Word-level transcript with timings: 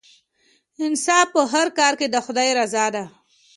انصاف 0.85 1.27
په 1.35 1.41
هر 1.53 1.67
کار 1.77 1.93
کې 1.99 2.07
د 2.09 2.15
خدای 2.25 2.49
رضا 2.59 2.85
ده. 2.95 3.03